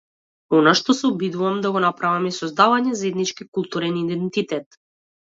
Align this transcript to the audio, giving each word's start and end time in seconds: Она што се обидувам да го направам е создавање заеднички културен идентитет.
Она 0.59 0.71
што 0.79 0.95
се 0.99 1.05
обидувам 1.09 1.59
да 1.67 1.73
го 1.77 1.85
направам 1.85 2.27
е 2.31 2.33
создавање 2.39 2.97
заеднички 3.05 3.51
културен 3.59 4.05
идентитет. 4.05 4.85